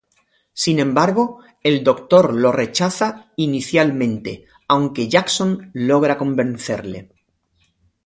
Sin 0.53 0.79
embargo, 0.79 1.41
el 1.61 1.83
Doctor 1.83 2.33
lo 2.33 2.51
rechaza 2.51 3.31
inicialmente, 3.35 4.45
aunque 4.67 5.07
Jackson 5.07 5.69
logra 5.75 6.17
convencerle. 6.17 7.11